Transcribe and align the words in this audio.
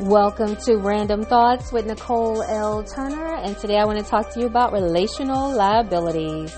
Welcome 0.00 0.56
to 0.66 0.76
Random 0.76 1.24
Thoughts 1.24 1.72
with 1.72 1.86
Nicole 1.86 2.42
L. 2.42 2.84
Turner, 2.84 3.36
and 3.36 3.56
today 3.56 3.78
I 3.78 3.86
want 3.86 3.98
to 3.98 4.04
talk 4.04 4.30
to 4.34 4.40
you 4.40 4.44
about 4.44 4.74
relational 4.74 5.50
liabilities. 5.50 6.54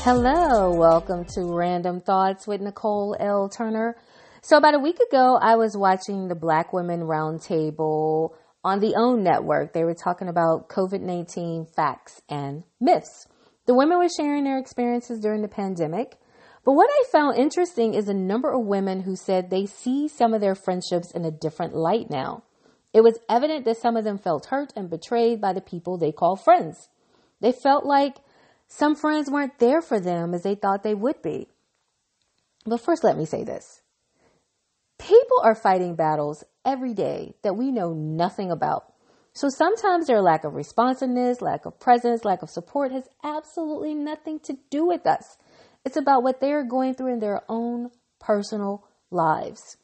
Hello, 0.00 0.74
welcome 0.74 1.24
to 1.32 1.44
Random 1.44 2.02
Thoughts 2.02 2.46
with 2.46 2.60
Nicole 2.60 3.16
L. 3.18 3.48
Turner. 3.48 3.96
So, 4.42 4.58
about 4.58 4.74
a 4.74 4.78
week 4.78 4.98
ago, 5.00 5.38
I 5.40 5.56
was 5.56 5.74
watching 5.74 6.28
the 6.28 6.34
Black 6.34 6.74
Women 6.74 7.00
Roundtable 7.00 8.34
on 8.62 8.80
the 8.80 8.94
OWN 8.94 9.22
network. 9.22 9.72
They 9.72 9.84
were 9.84 9.94
talking 9.94 10.28
about 10.28 10.68
COVID 10.68 11.00
19 11.00 11.64
facts 11.64 12.20
and 12.28 12.64
myths. 12.78 13.26
The 13.70 13.76
women 13.76 13.98
were 13.98 14.08
sharing 14.08 14.42
their 14.42 14.58
experiences 14.58 15.20
during 15.20 15.42
the 15.42 15.48
pandemic. 15.48 16.18
But 16.64 16.72
what 16.72 16.90
I 16.90 17.04
found 17.12 17.38
interesting 17.38 17.94
is 17.94 18.06
the 18.06 18.14
number 18.14 18.50
of 18.50 18.66
women 18.66 19.02
who 19.02 19.14
said 19.14 19.48
they 19.48 19.64
see 19.64 20.08
some 20.08 20.34
of 20.34 20.40
their 20.40 20.56
friendships 20.56 21.12
in 21.12 21.24
a 21.24 21.30
different 21.30 21.76
light 21.76 22.10
now. 22.10 22.42
It 22.92 23.02
was 23.02 23.20
evident 23.28 23.64
that 23.66 23.76
some 23.76 23.96
of 23.96 24.02
them 24.02 24.18
felt 24.18 24.46
hurt 24.46 24.72
and 24.74 24.90
betrayed 24.90 25.40
by 25.40 25.52
the 25.52 25.60
people 25.60 25.96
they 25.96 26.10
call 26.10 26.34
friends. 26.34 26.88
They 27.40 27.52
felt 27.52 27.86
like 27.86 28.16
some 28.66 28.96
friends 28.96 29.30
weren't 29.30 29.60
there 29.60 29.80
for 29.80 30.00
them 30.00 30.34
as 30.34 30.42
they 30.42 30.56
thought 30.56 30.82
they 30.82 30.96
would 30.96 31.22
be. 31.22 31.46
But 32.66 32.80
first, 32.80 33.04
let 33.04 33.16
me 33.16 33.24
say 33.24 33.44
this. 33.44 33.82
People 34.98 35.42
are 35.44 35.54
fighting 35.54 35.94
battles 35.94 36.42
every 36.64 36.92
day 36.92 37.36
that 37.44 37.54
we 37.54 37.70
know 37.70 37.92
nothing 37.92 38.50
about. 38.50 38.89
So 39.40 39.48
sometimes 39.48 40.06
their 40.06 40.20
lack 40.20 40.44
of 40.44 40.54
responsiveness, 40.54 41.40
lack 41.40 41.64
of 41.64 41.80
presence, 41.80 42.26
lack 42.26 42.42
of 42.42 42.50
support 42.50 42.92
has 42.92 43.08
absolutely 43.24 43.94
nothing 43.94 44.38
to 44.40 44.58
do 44.68 44.84
with 44.84 45.06
us. 45.06 45.38
It's 45.82 45.96
about 45.96 46.22
what 46.22 46.42
they're 46.42 46.62
going 46.62 46.92
through 46.92 47.14
in 47.14 47.20
their 47.20 47.40
own 47.48 47.88
personal 48.18 48.86
lives. 49.10 49.78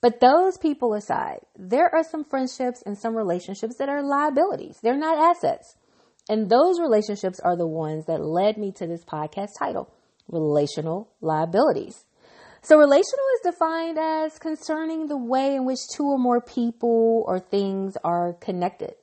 But 0.00 0.20
those 0.20 0.58
people 0.58 0.94
aside, 0.94 1.40
there 1.58 1.92
are 1.92 2.04
some 2.04 2.22
friendships 2.22 2.84
and 2.86 2.96
some 2.96 3.16
relationships 3.16 3.78
that 3.78 3.88
are 3.88 4.00
liabilities. 4.00 4.78
They're 4.80 4.96
not 4.96 5.18
assets. 5.18 5.74
And 6.28 6.48
those 6.48 6.78
relationships 6.78 7.40
are 7.40 7.56
the 7.56 7.66
ones 7.66 8.06
that 8.06 8.24
led 8.24 8.58
me 8.58 8.70
to 8.76 8.86
this 8.86 9.04
podcast 9.04 9.58
title, 9.58 9.92
Relational 10.28 11.08
Liabilities. 11.20 12.04
So 12.64 12.78
relational 12.78 13.26
is 13.34 13.52
defined 13.52 13.98
as 13.98 14.38
concerning 14.38 15.06
the 15.06 15.18
way 15.18 15.54
in 15.54 15.66
which 15.66 15.80
two 15.94 16.04
or 16.04 16.18
more 16.18 16.40
people 16.40 17.22
or 17.28 17.38
things 17.38 17.94
are 18.02 18.32
connected. 18.40 18.94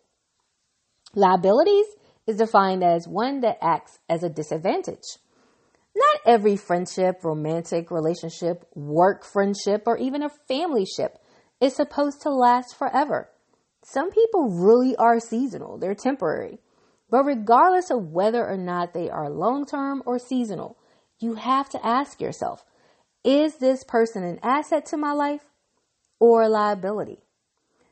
Liabilities 1.14 1.86
is 2.26 2.38
defined 2.38 2.84
as 2.84 3.08
one 3.08 3.42
that 3.42 3.60
acts 3.62 4.00
as 4.10 4.24
a 4.24 4.30
disadvantage. 4.30 5.04
Not 5.96 6.22
every 6.26 6.58
friendship, 6.58 7.24
romantic 7.24 7.92
relationship, 7.92 8.66
work 8.74 9.24
friendship, 9.24 9.84
or 9.86 9.96
even 9.96 10.24
a 10.24 10.32
family 10.48 10.88
ship 10.88 11.20
is 11.62 11.76
supposed 11.76 12.20
to 12.24 12.32
last 12.32 12.76
forever. 12.76 13.30
Some 13.86 14.10
people 14.10 14.50
really 14.50 14.96
are 14.96 15.20
seasonal. 15.20 15.78
They're 15.78 15.94
temporary. 15.94 16.58
But 17.12 17.26
regardless 17.26 17.92
of 17.92 18.12
whether 18.12 18.44
or 18.44 18.58
not 18.58 18.96
they 18.96 19.08
are 19.08 19.30
long 19.30 19.68
term 19.68 20.02
or 20.08 20.18
seasonal, 20.18 20.80
you 21.20 21.36
have 21.36 21.70
to 21.70 21.86
ask 21.86 22.20
yourself, 22.20 22.66
is 23.24 23.58
this 23.58 23.84
person 23.84 24.24
an 24.24 24.40
asset 24.42 24.86
to 24.88 24.98
my 24.98 25.12
life 25.12 25.46
or 26.20 26.44
a 26.44 26.50
liability? 26.50 27.20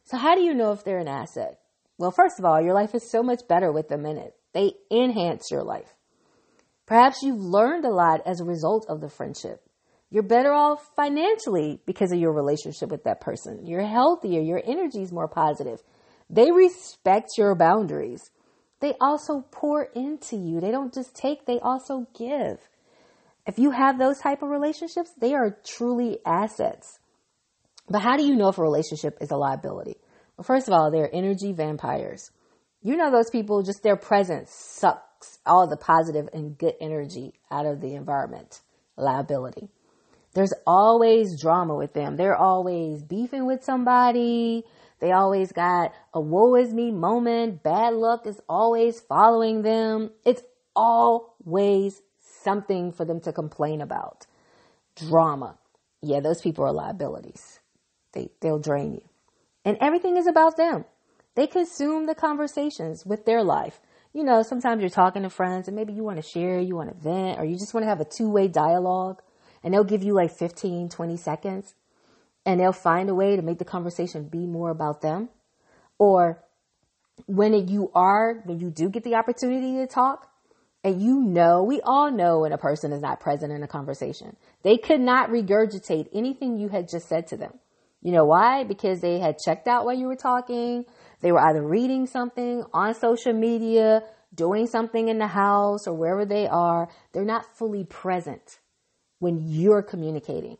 So, 0.04 0.18
how 0.18 0.36
do 0.36 0.42
you 0.42 0.54
know 0.54 0.72
if 0.72 0.84
they're 0.84 1.00
an 1.00 1.08
asset? 1.08 1.60
Well, 1.98 2.12
first 2.12 2.40
of 2.40 2.46
all, 2.46 2.62
your 2.62 2.74
life 2.74 2.96
is 2.96 3.12
so 3.12 3.22
much 3.22 3.48
better 3.48 3.72
with 3.72 3.90
them 3.90 4.06
in 4.06 4.18
it. 4.18 4.34
They 4.54 4.74
enhance 4.90 5.52
your 5.52 5.64
life. 5.64 5.94
Perhaps 6.86 7.22
you've 7.22 7.40
learned 7.40 7.86
a 7.86 7.94
lot 7.94 8.22
as 8.26 8.40
a 8.40 8.46
result 8.46 8.86
of 8.90 9.02
the 9.02 9.10
friendship. 9.10 9.62
You're 10.10 10.24
better 10.24 10.52
off 10.52 10.90
financially 10.96 11.80
because 11.86 12.12
of 12.12 12.20
your 12.20 12.34
relationship 12.34 12.90
with 12.90 13.04
that 13.04 13.22
person. 13.22 13.68
You're 13.68 13.86
healthier. 13.86 14.42
Your 14.42 14.62
energy 14.66 15.04
is 15.04 15.12
more 15.12 15.28
positive. 15.28 15.84
They 16.30 16.52
respect 16.52 17.38
your 17.38 17.54
boundaries. 17.54 18.32
They 18.80 18.94
also 19.00 19.46
pour 19.52 19.84
into 19.94 20.36
you. 20.36 20.60
They 20.60 20.72
don't 20.72 20.94
just 20.94 21.16
take, 21.16 21.46
they 21.46 21.60
also 21.60 22.08
give. 22.18 22.58
If 23.50 23.58
you 23.58 23.72
have 23.72 23.98
those 23.98 24.20
type 24.20 24.44
of 24.44 24.50
relationships, 24.50 25.10
they 25.20 25.34
are 25.34 25.58
truly 25.66 26.20
assets. 26.24 27.00
But 27.90 28.04
how 28.04 28.16
do 28.16 28.24
you 28.24 28.36
know 28.36 28.50
if 28.50 28.60
a 28.60 28.62
relationship 28.62 29.18
is 29.22 29.32
a 29.32 29.38
liability? 29.38 29.96
Well, 30.38 30.44
first 30.44 30.68
of 30.68 30.76
all, 30.76 30.92
they're 30.92 31.10
energy 31.12 31.52
vampires. 31.52 32.30
You 32.84 32.96
know 32.96 33.10
those 33.10 33.32
people, 33.32 33.64
just 33.64 33.82
their 33.82 33.96
presence 33.96 34.52
sucks 34.52 35.40
all 35.48 35.68
the 35.68 35.78
positive 35.78 36.30
and 36.32 36.60
good 36.60 36.76
energy 36.80 37.40
out 37.50 37.66
of 37.66 37.82
the 37.82 37.96
environment. 37.96 38.62
Liability. 38.98 39.68
There's 40.36 40.54
always 40.68 41.42
drama 41.42 41.76
with 41.76 41.94
them. 41.94 42.18
They're 42.18 42.38
always 42.38 43.02
beefing 43.02 43.48
with 43.48 43.64
somebody. 43.64 44.64
They 45.00 45.12
always 45.12 45.52
got 45.52 45.92
a 46.14 46.22
woe 46.22 46.54
is 46.54 46.72
me 46.72 46.92
moment. 46.92 47.64
Bad 47.64 47.96
luck 47.96 48.28
is 48.28 48.40
always 48.48 49.00
following 49.00 49.64
them. 49.64 50.12
It's 50.24 50.44
always 50.76 52.00
something 52.50 52.92
for 52.92 53.06
them 53.06 53.20
to 53.22 53.32
complain 53.32 53.82
about. 53.82 54.26
Drama. 54.96 55.58
Yeah, 56.02 56.20
those 56.20 56.42
people 56.42 56.66
are 56.66 56.74
liabilities. 56.74 57.60
They, 58.14 58.30
they'll 58.42 58.60
drain 58.60 58.94
you. 58.94 59.08
And 59.64 59.78
everything 59.80 60.18
is 60.18 60.28
about 60.28 60.58
them. 60.58 60.86
They 61.36 61.46
consume 61.46 62.08
the 62.08 62.16
conversations 62.16 63.06
with 63.06 63.26
their 63.26 63.44
life. 63.44 63.80
You 64.14 64.24
know, 64.24 64.42
sometimes 64.42 64.82
you're 64.82 64.90
talking 64.90 65.24
to 65.24 65.30
friends 65.30 65.68
and 65.68 65.76
maybe 65.76 65.94
you 65.94 66.04
want 66.04 66.18
to 66.18 66.28
share, 66.28 66.60
you 66.60 66.76
want 66.76 66.90
to 66.90 66.96
vent, 66.96 67.40
or 67.40 67.46
you 67.46 67.56
just 67.56 67.74
want 67.74 67.84
to 67.84 67.90
have 67.90 68.02
a 68.02 68.06
two 68.06 68.30
way 68.30 68.48
dialogue 68.48 69.22
and 69.64 69.74
they'll 69.74 69.84
give 69.84 70.02
you 70.02 70.14
like 70.14 70.32
15, 70.32 70.90
20 70.90 71.18
seconds 71.18 71.76
and 72.46 72.60
they'll 72.60 72.72
find 72.72 73.10
a 73.10 73.16
way 73.16 73.36
to 73.36 73.44
make 73.44 73.60
the 73.60 73.66
conversation 73.66 74.24
be 74.24 74.46
more 74.48 74.72
about 74.72 75.02
them. 75.02 75.30
Or 76.00 76.44
when 77.28 77.68
you 77.68 77.92
are, 77.94 78.42
when 78.46 78.60
you 78.60 78.72
do 78.72 78.90
get 78.90 79.04
the 79.04 79.16
opportunity 79.16 79.76
to 79.78 79.88
talk, 79.88 80.30
and 80.84 81.02
you 81.02 81.22
know, 81.22 81.64
we 81.64 81.82
all 81.82 82.10
know 82.10 82.40
when 82.40 82.54
a 82.54 82.58
person 82.58 82.94
is 82.94 83.02
not 83.02 83.20
present 83.20 83.52
in 83.52 83.64
a 83.64 83.68
conversation. 83.68 84.38
They 84.64 84.78
could 84.78 85.02
not 85.02 85.30
regurgitate 85.30 86.08
anything 86.14 86.58
you 86.58 86.70
had 86.70 86.88
just 86.88 87.10
said 87.10 87.28
to 87.28 87.38
them. 87.38 87.54
You 88.02 88.14
know 88.14 88.24
why? 88.24 88.64
Because 88.64 89.02
they 89.02 89.20
had 89.20 89.38
checked 89.44 89.68
out 89.68 89.86
while 89.86 89.98
you 89.98 90.08
were 90.08 90.16
talking. 90.16 90.86
They 91.22 91.34
were 91.34 91.42
either 91.42 91.62
reading 91.62 92.08
something 92.08 92.64
on 92.74 92.94
social 92.94 93.34
media, 93.34 94.04
doing 94.34 94.68
something 94.68 95.10
in 95.10 95.18
the 95.18 95.28
house 95.28 95.86
or 95.86 95.94
wherever 95.94 96.26
they 96.26 96.48
are. 96.48 96.90
They're 97.12 97.26
not 97.26 97.58
fully 97.58 97.84
present 97.84 98.60
when 99.20 99.40
you're 99.42 99.84
communicating 99.84 100.58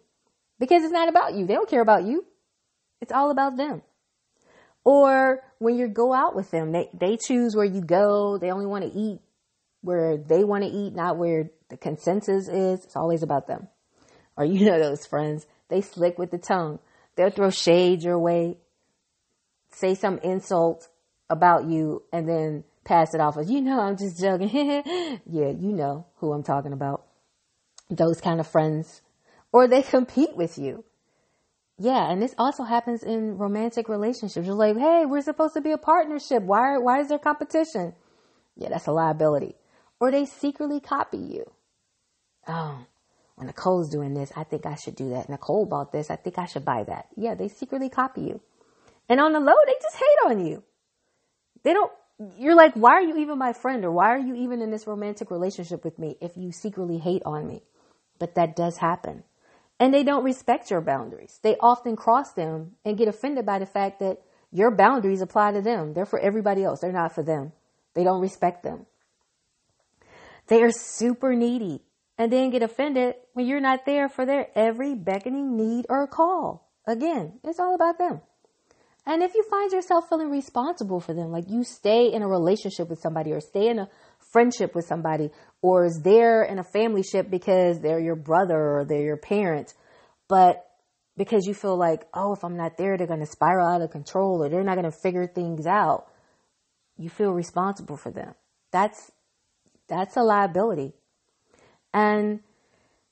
because 0.60 0.84
it's 0.84 0.92
not 0.92 1.08
about 1.08 1.36
you. 1.36 1.46
They 1.46 1.54
don't 1.54 1.70
care 1.70 1.82
about 1.82 2.04
you. 2.04 2.26
It's 3.00 3.14
all 3.14 3.32
about 3.32 3.56
them. 3.56 3.84
Or 4.84 5.42
when 5.60 5.78
you 5.78 5.88
go 5.88 6.14
out 6.14 6.36
with 6.36 6.52
them, 6.52 6.74
they, 6.74 6.90
they 6.94 7.18
choose 7.18 7.56
where 7.56 7.66
you 7.66 7.80
go. 7.80 8.38
They 8.38 8.52
only 8.52 8.66
want 8.66 8.84
to 8.84 9.00
eat 9.00 9.22
where 9.82 10.18
they 10.18 10.44
want 10.44 10.64
to 10.64 10.70
eat, 10.70 10.94
not 10.94 11.18
where 11.18 11.52
the 11.70 11.78
consensus 11.78 12.48
is. 12.48 12.84
It's 12.84 12.96
always 12.96 13.24
about 13.24 13.48
them. 13.48 13.68
Or 14.36 14.46
you 14.46 14.66
know 14.66 14.80
those 14.80 15.06
friends, 15.06 15.46
they 15.70 15.82
slick 15.82 16.18
with 16.18 16.32
the 16.32 16.38
tongue. 16.38 16.80
They'll 17.16 17.30
throw 17.30 17.50
shade 17.50 18.02
your 18.04 18.20
way, 18.20 18.58
say 19.72 19.96
some 19.96 20.20
insult 20.20 20.88
about 21.30 21.70
you, 21.70 22.04
and 22.14 22.28
then 22.28 22.64
pass 22.86 23.14
it 23.14 23.22
off 23.22 23.38
as, 23.38 23.52
you 23.52 23.62
know, 23.62 23.80
I'm 23.80 23.98
just 23.98 24.20
joking. 24.20 24.50
yeah, 25.30 25.50
you 25.50 25.74
know 25.74 26.06
who 26.18 26.32
I'm 26.32 26.44
talking 26.44 26.74
about. 26.74 27.06
Those 27.90 28.22
kind 28.22 28.40
of 28.40 28.48
friends. 28.48 29.02
Or 29.52 29.68
they 29.68 29.82
compete 29.82 30.36
with 30.36 30.58
you. 30.58 30.86
Yeah, 31.78 32.12
and 32.12 32.22
this 32.22 32.36
also 32.38 32.64
happens 32.64 33.04
in 33.04 33.38
romantic 33.38 33.90
relationships. 33.90 34.46
You're 34.46 34.56
like, 34.56 34.78
hey, 34.78 35.06
we're 35.06 35.22
supposed 35.22 35.54
to 35.56 35.62
be 35.62 35.72
a 35.72 35.78
partnership. 35.78 36.44
Why, 36.44 36.78
why 36.78 37.00
is 37.00 37.08
there 37.08 37.20
competition? 37.20 37.94
Yeah, 38.56 38.70
that's 38.70 38.88
a 38.88 38.92
liability 38.92 39.56
or 40.00 40.12
they 40.12 40.26
secretly 40.26 40.80
copy 40.80 41.18
you. 41.18 41.52
Oh, 42.48 42.86
when 43.36 43.48
Nicole's 43.48 43.90
doing 43.90 44.14
this, 44.14 44.32
I 44.36 44.44
think 44.44 44.66
I 44.66 44.76
should 44.76 44.96
do 44.96 45.10
that. 45.12 45.30
Nicole 45.30 45.66
bought 45.66 45.92
this, 45.92 46.10
I 46.10 46.16
think 46.16 46.38
I 46.38 46.46
should 46.46 46.66
buy 46.66 46.84
that. 46.84 47.08
Yeah, 47.16 47.36
they 47.36 47.48
secretly 47.48 47.90
copy 47.90 48.22
you. 48.22 48.42
And 49.08 49.20
on 49.20 49.34
the 49.34 49.40
low, 49.40 49.54
they 49.66 49.76
just 49.82 49.96
hate 49.96 50.30
on 50.32 50.46
you. 50.46 50.64
They 51.64 51.74
don't, 51.74 51.92
you're 52.38 52.56
like, 52.56 52.74
why 52.74 52.92
are 52.92 53.02
you 53.02 53.18
even 53.18 53.38
my 53.38 53.54
friend? 53.54 53.84
Or 53.86 53.92
why 53.92 54.10
are 54.10 54.20
you 54.20 54.36
even 54.36 54.62
in 54.62 54.72
this 54.72 54.88
romantic 54.88 55.32
relationship 55.32 55.84
with 55.84 55.98
me 55.98 56.18
if 56.22 56.36
you 56.36 56.52
secretly 56.52 56.98
hate 56.98 57.24
on 57.26 57.48
me? 57.48 57.64
But 58.20 58.36
that 58.36 58.56
does 58.56 58.78
happen. 58.78 59.24
And 59.80 59.94
they 59.94 60.04
don't 60.04 60.26
respect 60.26 60.70
your 60.70 60.82
boundaries. 60.82 61.40
They 61.42 61.56
often 61.62 61.96
cross 61.96 62.34
them 62.34 62.74
and 62.84 62.98
get 62.98 63.08
offended 63.08 63.46
by 63.46 63.60
the 63.60 63.66
fact 63.66 64.00
that 64.00 64.22
your 64.52 64.72
boundaries 64.72 65.22
apply 65.22 65.54
to 65.54 65.62
them. 65.62 65.94
They're 65.94 66.06
for 66.06 66.20
everybody 66.20 66.64
else. 66.64 66.82
They're 66.82 66.92
not 66.92 67.16
for 67.16 67.24
them. 67.24 67.54
They 67.94 68.04
don't 68.04 68.22
respect 68.22 68.64
them. 68.64 68.86
They 70.50 70.64
are 70.64 70.72
super 70.72 71.36
needy 71.36 71.82
and 72.18 72.32
then 72.32 72.50
get 72.50 72.64
offended 72.64 73.16
when 73.34 73.48
you're 73.48 73.62
not 73.62 73.86
there 73.86 74.10
for 74.10 74.26
their 74.26 74.48
every 74.56 74.96
beckoning 74.96 75.56
need 75.56 75.86
or 75.90 76.08
call. 76.08 76.70
Again, 76.88 77.40
it's 77.44 77.60
all 77.60 77.76
about 77.76 77.98
them. 77.98 78.22
And 79.06 79.24
if 79.24 79.34
you 79.34 79.44
find 79.50 79.72
yourself 79.72 80.10
feeling 80.10 80.30
responsible 80.30 81.00
for 81.00 81.14
them, 81.14 81.32
like 81.32 81.46
you 81.50 81.64
stay 81.64 82.12
in 82.12 82.22
a 82.22 82.28
relationship 82.28 82.90
with 82.90 83.00
somebody 83.00 83.32
or 83.32 83.40
stay 83.40 83.70
in 83.70 83.80
a 83.80 83.90
friendship 84.32 84.76
with 84.76 84.86
somebody 84.86 85.30
or 85.62 85.86
is 85.86 86.02
there 86.04 86.44
in 86.44 86.60
a 86.60 86.64
family 86.64 87.04
ship 87.04 87.30
because 87.30 87.80
they're 87.80 88.00
your 88.00 88.16
brother 88.16 88.78
or 88.80 88.86
they're 88.86 89.06
your 89.06 89.18
parent, 89.18 89.74
but 90.28 90.66
because 91.16 91.46
you 91.46 91.54
feel 91.54 91.78
like, 91.78 92.08
oh, 92.14 92.34
if 92.34 92.44
I'm 92.44 92.58
not 92.58 92.78
there, 92.78 92.98
they're 92.98 93.08
going 93.08 93.20
to 93.20 93.26
spiral 93.26 93.68
out 93.68 93.82
of 93.82 93.92
control 93.92 94.44
or 94.44 94.50
they're 94.50 94.64
not 94.64 94.78
going 94.78 94.90
to 94.90 94.98
figure 95.04 95.28
things 95.28 95.68
out. 95.68 96.08
You 96.98 97.10
feel 97.10 97.32
responsible 97.32 97.98
for 97.98 98.12
them. 98.12 98.34
That's, 98.72 99.12
that's 99.90 100.16
a 100.16 100.22
liability. 100.22 100.94
And 101.94 102.40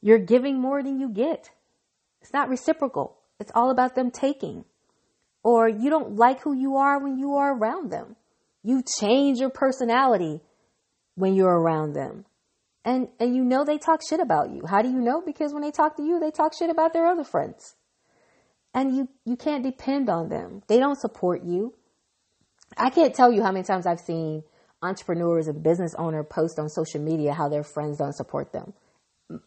you're 0.01 0.19
giving 0.19 0.59
more 0.61 0.83
than 0.83 0.99
you 0.99 1.09
get. 1.09 1.49
It's 2.21 2.33
not 2.33 2.49
reciprocal. 2.49 3.17
It's 3.39 3.51
all 3.53 3.71
about 3.71 3.95
them 3.95 4.11
taking. 4.11 4.65
Or 5.43 5.67
you 5.67 5.89
don't 5.89 6.15
like 6.15 6.41
who 6.41 6.53
you 6.53 6.77
are 6.77 7.01
when 7.01 7.17
you 7.17 7.35
are 7.35 7.55
around 7.55 7.91
them. 7.91 8.15
You 8.63 8.83
change 8.99 9.39
your 9.39 9.49
personality 9.49 10.41
when 11.15 11.35
you're 11.35 11.59
around 11.59 11.93
them. 11.93 12.25
And, 12.83 13.09
and 13.19 13.35
you 13.35 13.43
know 13.43 13.65
they 13.65 13.77
talk 13.77 14.01
shit 14.07 14.19
about 14.19 14.49
you. 14.49 14.63
How 14.67 14.81
do 14.81 14.89
you 14.89 14.99
know? 14.99 15.21
Because 15.25 15.53
when 15.53 15.61
they 15.61 15.71
talk 15.71 15.97
to 15.97 16.03
you, 16.03 16.19
they 16.19 16.31
talk 16.31 16.53
shit 16.57 16.69
about 16.69 16.93
their 16.93 17.05
other 17.05 17.23
friends. 17.23 17.75
And 18.73 18.95
you, 18.95 19.09
you 19.25 19.35
can't 19.35 19.63
depend 19.63 20.09
on 20.09 20.29
them. 20.29 20.61
They 20.67 20.79
don't 20.79 20.99
support 20.99 21.43
you. 21.43 21.73
I 22.77 22.89
can't 22.89 23.13
tell 23.13 23.31
you 23.31 23.43
how 23.43 23.51
many 23.51 23.63
times 23.63 23.87
I've 23.87 23.99
seen 23.99 24.43
entrepreneurs 24.81 25.47
and 25.47 25.63
business 25.63 25.95
owner 25.97 26.23
post 26.23 26.59
on 26.59 26.69
social 26.69 27.01
media 27.01 27.33
how 27.33 27.49
their 27.49 27.63
friends 27.63 27.97
don't 27.97 28.13
support 28.13 28.53
them. 28.53 28.73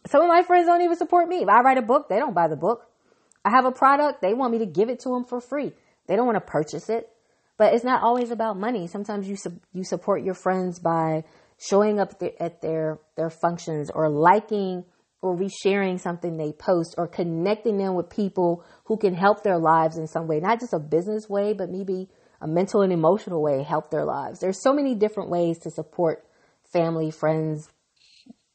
Some 0.07 0.21
of 0.21 0.27
my 0.27 0.43
friends 0.43 0.67
don't 0.67 0.81
even 0.81 0.97
support 0.97 1.27
me. 1.27 1.37
If 1.37 1.49
I 1.49 1.61
write 1.61 1.77
a 1.77 1.81
book, 1.81 2.09
they 2.09 2.17
don't 2.17 2.35
buy 2.35 2.47
the 2.47 2.55
book. 2.55 2.87
I 3.43 3.49
have 3.49 3.65
a 3.65 3.71
product, 3.71 4.21
they 4.21 4.33
want 4.33 4.51
me 4.51 4.59
to 4.59 4.65
give 4.65 4.89
it 4.89 4.99
to 5.01 5.09
them 5.09 5.25
for 5.25 5.41
free. 5.41 5.71
They 6.07 6.15
don't 6.15 6.27
want 6.27 6.35
to 6.35 6.41
purchase 6.41 6.89
it. 6.89 7.09
But 7.57 7.73
it's 7.73 7.83
not 7.83 8.03
always 8.03 8.31
about 8.31 8.57
money. 8.57 8.87
Sometimes 8.87 9.27
you 9.27 9.35
su- 9.35 9.59
you 9.71 9.83
support 9.83 10.23
your 10.23 10.33
friends 10.33 10.79
by 10.79 11.23
showing 11.59 11.99
up 11.99 12.19
th- 12.19 12.33
at 12.39 12.61
their 12.61 12.99
their 13.15 13.29
functions 13.29 13.91
or 13.93 14.09
liking 14.09 14.83
or 15.21 15.37
resharing 15.37 15.99
something 15.99 16.37
they 16.37 16.51
post 16.53 16.95
or 16.97 17.07
connecting 17.07 17.77
them 17.77 17.93
with 17.93 18.09
people 18.09 18.63
who 18.85 18.97
can 18.97 19.13
help 19.13 19.43
their 19.43 19.59
lives 19.59 19.97
in 19.97 20.07
some 20.07 20.27
way, 20.27 20.39
not 20.39 20.59
just 20.59 20.73
a 20.73 20.79
business 20.79 21.29
way, 21.29 21.53
but 21.53 21.69
maybe 21.69 22.09
a 22.41 22.47
mental 22.47 22.81
and 22.81 22.91
emotional 22.91 23.41
way 23.41 23.63
help 23.63 23.91
their 23.91 24.03
lives. 24.03 24.39
There's 24.39 24.61
so 24.61 24.73
many 24.73 24.95
different 24.95 25.29
ways 25.29 25.59
to 25.59 25.71
support 25.71 26.25
family, 26.73 27.11
friends, 27.11 27.69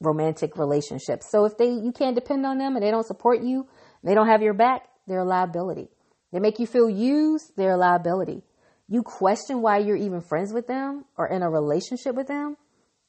romantic 0.00 0.56
relationships. 0.56 1.31
So 1.31 1.44
if 1.44 1.56
they 1.56 1.71
you 1.71 1.93
can't 1.93 2.15
depend 2.15 2.44
on 2.44 2.59
them 2.59 2.77
and 2.77 2.85
they 2.85 2.91
don't 2.91 3.06
support 3.06 3.43
you, 3.43 3.67
they 4.03 4.15
don't 4.15 4.29
have 4.29 4.43
your 4.43 4.55
back, 4.55 4.83
they're 5.06 5.21
a 5.21 5.25
liability. 5.25 5.88
They 6.33 6.41
make 6.41 6.59
you 6.59 6.67
feel 6.67 6.91
used, 6.91 7.56
they're 7.56 7.75
a 7.75 7.77
liability. 7.79 8.43
You 8.88 9.03
question 9.03 9.62
why 9.62 9.79
you're 9.79 9.97
even 9.97 10.21
friends 10.21 10.53
with 10.53 10.67
them 10.67 11.05
or 11.17 11.27
in 11.29 11.43
a 11.43 11.50
relationship 11.50 12.15
with 12.15 12.29
them. 12.29 12.56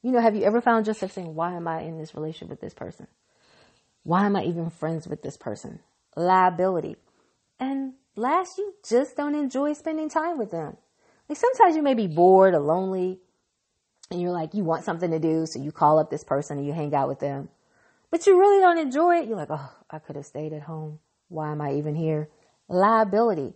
You 0.02 0.12
know, 0.12 0.20
have 0.20 0.34
you 0.34 0.44
ever 0.44 0.60
found 0.60 0.86
yourself 0.86 1.12
saying, 1.12 1.34
Why 1.34 1.54
am 1.54 1.66
I 1.66 1.82
in 1.82 1.98
this 1.98 2.14
relationship 2.14 2.50
with 2.50 2.60
this 2.60 2.74
person? 2.74 3.08
Why 4.04 4.26
am 4.26 4.36
I 4.36 4.44
even 4.44 4.70
friends 4.70 5.06
with 5.06 5.22
this 5.22 5.36
person? 5.36 5.80
Liability. 6.16 6.96
Last, 8.18 8.58
you 8.58 8.74
just 8.84 9.16
don't 9.16 9.36
enjoy 9.36 9.74
spending 9.74 10.08
time 10.08 10.38
with 10.38 10.50
them. 10.50 10.76
Like 11.28 11.38
sometimes 11.38 11.76
you 11.76 11.82
may 11.82 11.94
be 11.94 12.08
bored 12.08 12.52
or 12.52 12.58
lonely 12.58 13.20
and 14.10 14.20
you're 14.20 14.32
like, 14.32 14.54
you 14.54 14.64
want 14.64 14.84
something 14.84 15.12
to 15.12 15.20
do. 15.20 15.46
So 15.46 15.62
you 15.62 15.70
call 15.70 16.00
up 16.00 16.10
this 16.10 16.24
person 16.24 16.58
and 16.58 16.66
you 16.66 16.72
hang 16.72 16.92
out 16.96 17.06
with 17.06 17.20
them, 17.20 17.48
but 18.10 18.26
you 18.26 18.36
really 18.36 18.60
don't 18.60 18.78
enjoy 18.78 19.18
it. 19.18 19.28
You're 19.28 19.36
like, 19.36 19.52
oh, 19.52 19.72
I 19.88 20.00
could 20.00 20.16
have 20.16 20.26
stayed 20.26 20.52
at 20.52 20.62
home. 20.62 20.98
Why 21.28 21.52
am 21.52 21.60
I 21.60 21.74
even 21.74 21.94
here? 21.94 22.28
Liability. 22.66 23.54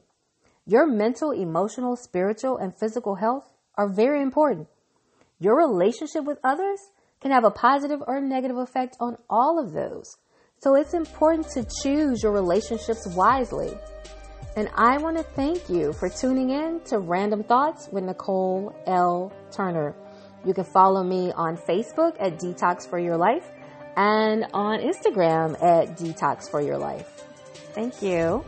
Your 0.64 0.87
mental, 0.87 1.32
emotional, 1.32 1.97
spiritual, 1.97 2.56
and 2.56 2.73
physical 2.79 3.17
health 3.17 3.53
are 3.75 3.88
very 3.88 4.23
important. 4.23 4.69
Your 5.41 5.56
relationship 5.56 6.23
with 6.23 6.38
others 6.44 6.79
can 7.20 7.32
have 7.32 7.43
a 7.43 7.50
positive 7.50 8.00
or 8.06 8.20
negative 8.20 8.59
effect 8.59 8.97
on 9.00 9.19
all 9.29 9.59
of 9.59 9.73
those. 9.73 10.19
So 10.61 10.76
it's 10.76 10.94
important 10.94 11.49
to 11.55 11.67
choose 11.82 12.23
your 12.23 12.31
relationships 12.31 13.09
wisely. 13.17 13.76
And 14.54 14.69
I 14.75 14.99
want 14.99 15.16
to 15.16 15.22
thank 15.22 15.70
you 15.70 15.94
for 15.94 16.10
tuning 16.10 16.50
in 16.50 16.81
to 16.87 16.99
Random 16.99 17.43
Thoughts 17.43 17.88
with 17.90 18.04
Nicole 18.04 18.75
L. 18.87 19.32
Turner. 19.50 19.94
You 20.44 20.52
can 20.52 20.64
follow 20.64 21.02
me 21.02 21.32
on 21.32 21.56
Facebook 21.56 22.16
at 22.20 22.38
Detox 22.38 22.88
for 22.88 22.99
Your 22.99 23.16
Life 23.16 23.50
and 23.96 24.46
on 24.52 24.81
Instagram 24.81 25.54
at 25.62 25.96
Detox 25.96 26.50
for 26.50 26.60
Your 26.60 26.76
Life. 26.76 27.25
Thank 27.75 28.02
you. 28.02 28.44